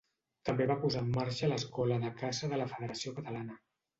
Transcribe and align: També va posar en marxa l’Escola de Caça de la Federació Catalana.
També 0.47 0.65
va 0.71 0.77
posar 0.85 1.03
en 1.07 1.11
marxa 1.17 1.49
l’Escola 1.51 1.99
de 2.05 2.11
Caça 2.21 2.51
de 2.53 2.61
la 2.63 2.69
Federació 2.75 3.17
Catalana. 3.19 3.59